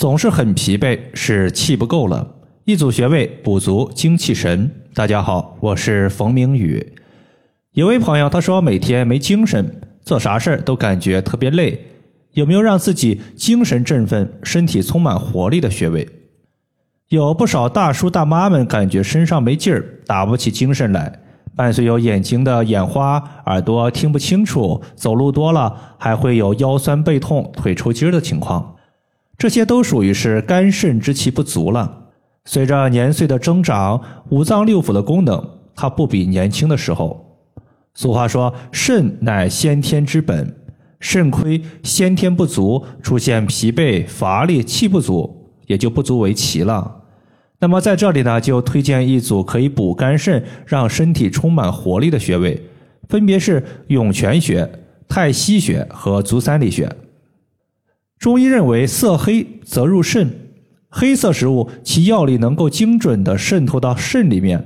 [0.00, 2.26] 总是很疲惫，是气不够了。
[2.64, 4.70] 一组穴位补足精气神。
[4.94, 6.94] 大家好，我是冯明宇。
[7.72, 11.78] 有位朋友他说每天没精神，做啥事都感觉特别累。
[12.32, 16.08] 有没有让自己精神振奋、身体充满活力的穴位？
[17.10, 21.20] 有不少大叔大妈们感觉身上没劲儿，打不起精神来，
[21.54, 28.76] 伴随有眼睛的眼花、耳朵听不清楚、走路多了还会有腰酸背痛、腿抽筋的情况。
[29.40, 32.08] 这些都属于是肝肾之气不足了。
[32.44, 35.42] 随着年岁的增长，五脏六腑的功能
[35.74, 37.38] 它不比年轻的时候。
[37.94, 40.54] 俗话说：“肾乃先天之本，
[41.00, 46.98] 肾亏先天不足，出现疲惫乏力、气不足，也就不足为奇了。”
[47.60, 52.62] 那么在这里呢，就推荐一组可以补肝肾、让身体充满活力的穴位，
[53.08, 54.70] 分别是涌泉穴、
[55.08, 56.86] 太溪穴和足三里穴。
[58.20, 60.30] 中医认为，色黑则入肾，
[60.90, 64.62] 黑色食物其药力能够精准的渗透到肾里面，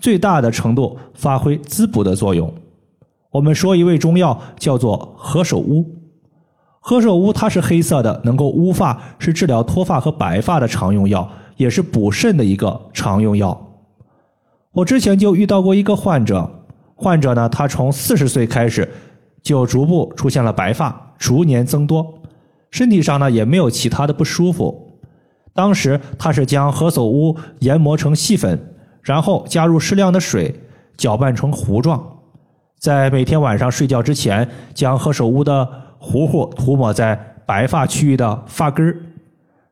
[0.00, 2.50] 最大的程度发挥滋补的作用。
[3.30, 5.84] 我们说一味中药叫做何首乌，
[6.80, 13.76] 何首乌它是黑色的，能够乌发，是治疗脱发和白发的常用药，也是补肾的一个常用药。
[14.72, 16.50] 我之前就遇到过一个患者，
[16.94, 18.90] 患者呢，他从四十岁开始
[19.42, 22.14] 就逐步出现了白发，逐年增多。
[22.74, 24.98] 身体上呢也没有其他的不舒服。
[25.52, 28.58] 当时他是将何首乌研磨成细粉，
[29.00, 30.52] 然后加入适量的水，
[30.96, 32.04] 搅拌成糊状，
[32.80, 35.68] 在每天晚上睡觉之前，将何首乌的
[36.00, 37.14] 糊糊涂抹在
[37.46, 38.92] 白发区域的发根，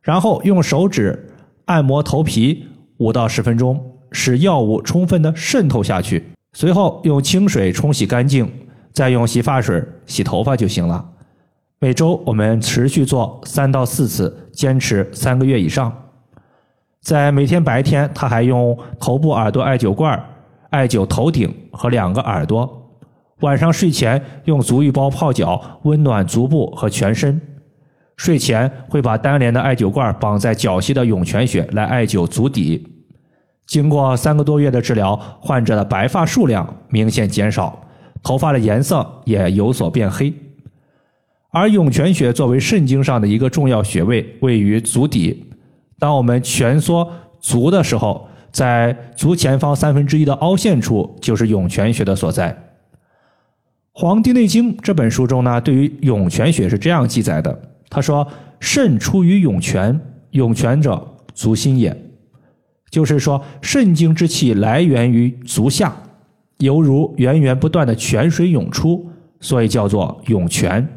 [0.00, 1.28] 然后用手指
[1.64, 2.64] 按摩头皮
[2.98, 6.22] 五到十分钟，使药物充分的渗透下去。
[6.52, 8.48] 随后用清水冲洗干净，
[8.92, 11.04] 再用洗发水洗头发就行了。
[11.82, 15.92] 每周我们持续做三到四次，坚持三个月以上。
[17.00, 20.16] 在每天白天，他还用头部耳朵艾灸罐
[20.70, 22.88] 艾灸头顶和两个耳朵。
[23.40, 27.40] 晚上睡前用足浴包泡脚，温暖足部和全身。
[28.16, 32.86] 睡前会把单连的艾灸罐绑在脚膝的涌泉穴来艾灸足底。
[33.66, 37.76] 经过三个多月的治疗，患者的白发数量明显减少，
[38.22, 40.32] 头发的颜色也有所变黑。
[41.52, 45.44] 而涌泉穴作为肾经上的一个重要穴位，位于足底。
[45.98, 47.06] 当我们蜷缩
[47.40, 52.50] 足的时候，在足前方三分之一的凹陷处就是涌泉穴的所在。
[53.92, 58.26] 《黄帝内经》这本书中呢，对于涌泉穴是这样记载的：他说，
[58.58, 61.94] 肾出于涌泉，涌泉者，足心也。
[62.90, 65.94] 就是说，肾经之气来源于足下，
[66.58, 69.06] 犹如源源不断的泉水涌出，
[69.40, 70.88] 所以叫做涌泉。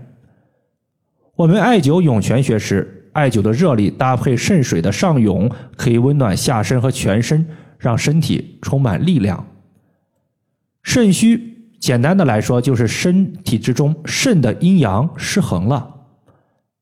[1.35, 7.46] 我们艾灸涌泉穴时，艾灸的热力搭配肾水的上涌，可以温暖下身和全身，
[7.78, 9.46] 让身体充满力量。
[10.81, 15.94] 肾虚，简单的来说，就是身体之中肾的阴阳失衡了。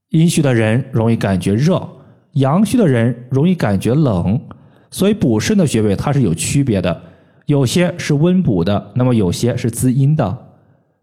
[0.10, 1.90] 阴虚的人容易感觉热，
[2.34, 4.40] 阳虚的人容易感觉冷。
[4.92, 7.02] 所以补肾的穴位它是有区别的，
[7.48, 10.38] 有些是温补的，那么有些是滋阴的。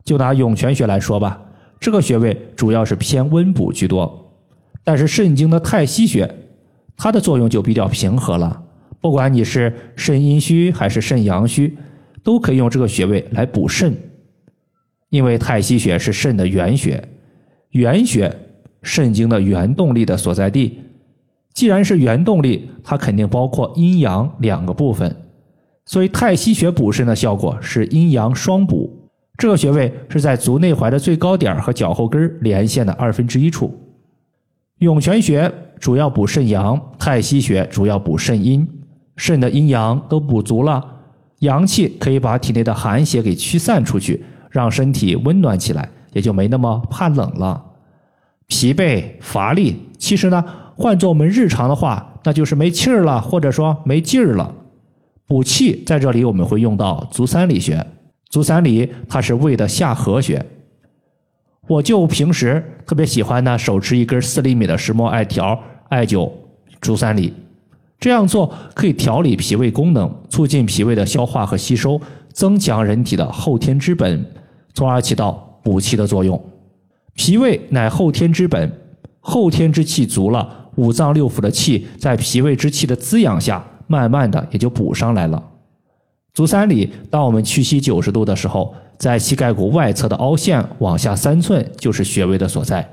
[0.05, 1.43] 就拿涌泉穴来说吧。
[1.81, 4.33] 这个穴位主要是偏温补居多，
[4.85, 6.31] 但是肾经的太溪穴，
[6.95, 8.63] 它的作用就比较平和了。
[9.01, 11.79] 不管你是肾阴虚还是肾阳虚，
[12.23, 13.97] 都可以用这个穴位来补肾。
[15.09, 17.03] 因为太溪穴是肾的原穴，
[17.71, 18.31] 原穴
[18.83, 20.81] 肾经的原动力的所在地。
[21.55, 25.17] 既然是原动力，它肯定包括阴阳两个部分，
[25.87, 29.00] 所以太溪穴补肾的效果是阴阳双补。
[29.41, 33.75] 这个穴位是在足内踝的最高点和脚后跟连线的二分之一处。
[34.81, 38.69] 涌泉穴主要补肾阳，太溪穴主要补肾阴。
[39.17, 40.85] 肾的阴阳都补足了，
[41.39, 47.65] 阳气可以把体内的寒邪给驱散出去，让身体温暖起来，也就没那么怕冷了。
[48.47, 50.45] 疲惫乏力，其实呢，
[50.77, 54.55] 换做我们日常的话，那就是没气儿了，或者说没劲儿了。
[55.27, 57.87] 补气在这里我们会用到足三里穴。
[58.31, 60.43] 足三里，它是胃的下合穴。
[61.67, 66.31] 我就平时特别喜欢呢，手持一根四厘米的石墨艾条艾灸
[66.81, 67.35] 足三里。
[67.99, 72.01] 这样做可以调理脾胃功能，促进脾胃的消化和吸收，
[72.33, 74.25] 增强人体的后天之本，
[74.73, 76.41] 从而起到补气的作用。
[77.15, 78.73] 脾胃乃后天之本，
[79.19, 85.50] 后天之气足了，五脏六腑的气在脾胃之气的滋养下，慢慢的也就补上来了。
[86.33, 92.89] 足三里，当我们屈膝九十度的时候，在膝盖骨外侧的凹陷往下三寸就是穴位的所在。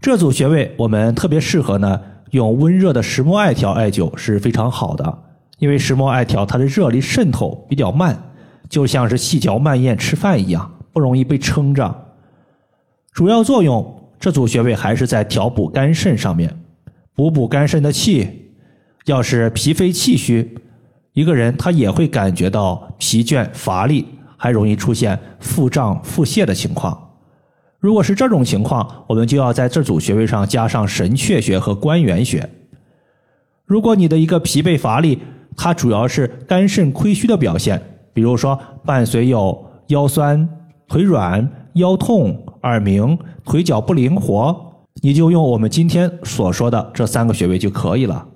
[0.00, 2.00] 这组穴位我们特别适合呢
[2.32, 5.18] 用温热的石墨艾条艾灸是非常好的，
[5.58, 8.32] 因为石墨艾条它的热力渗透比较慢，
[8.68, 12.06] 就像是细嚼慢咽吃饭一样，不容易被撑着。
[13.12, 16.58] 主要作用，这组穴位还是在调补肝肾上面，
[17.14, 18.40] 补补肝肾的气。
[19.06, 20.56] 要是脾肺气虚，
[21.14, 24.04] 一个人他也会感觉到疲倦乏力，
[24.36, 27.00] 还容易出现腹胀腹泻的情况。
[27.78, 32.48] 如果是这种情况，我们就要在这组穴位上加上神阙穴和关元穴。
[33.64, 35.20] 如果你的一个疲惫乏力，
[35.56, 37.80] 它主要是肝肾亏虚的表现，
[38.12, 40.48] 比如说伴随有腰酸、
[40.88, 48.26] 腿软、腰痛、耳鸣、腿脚不灵活，你就用我们今天所说的这三个穴位就可以了。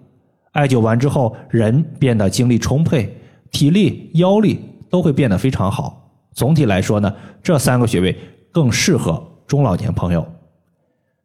[0.52, 3.16] 艾灸完之后，人变得精力充沛，
[3.50, 4.58] 体力、腰力
[4.90, 6.10] 都会变得非常好。
[6.32, 7.12] 总体来说呢，
[7.42, 8.16] 这三个穴位
[8.52, 9.22] 更适合。
[9.46, 10.26] 中老年朋友，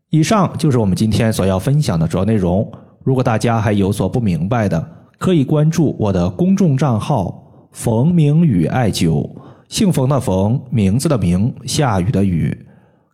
[0.09, 2.71] 以上就是我们今天所要分享的主要内容。
[3.03, 4.81] 如果大家还有所不明白的，
[5.17, 9.29] 可以关注我的公众账号“冯明宇艾灸”，
[9.67, 12.57] 姓冯的冯，名字的名，下雨的雨。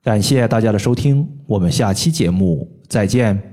[0.04, 3.50] 感谢大家的收听，我们下期节目再见。